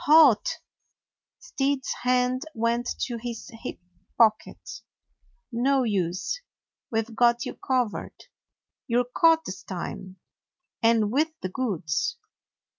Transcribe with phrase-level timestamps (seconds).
[0.05, 0.57] "Halt!"
[1.37, 3.77] Stead's hand went to his hip
[4.17, 4.81] pocket.
[5.51, 6.41] "No use.
[6.91, 8.23] We 've got you covered.
[8.87, 10.17] You 're caught this time;
[10.81, 12.17] and with the goods."